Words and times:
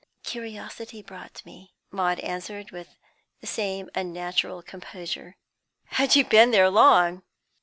"Curiosity 0.23 1.03
brought 1.03 1.45
me," 1.45 1.75
Maud 1.91 2.19
answered, 2.21 2.71
with 2.71 2.97
the 3.39 3.45
same 3.45 3.87
unnatural 3.93 4.63
composure. 4.63 5.35
"Had 5.89 6.15
you 6.15 6.25
been 6.25 6.49
there 6.49 6.71
long?" 6.71 7.21